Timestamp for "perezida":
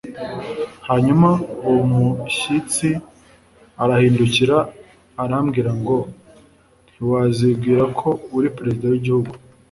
8.57-8.85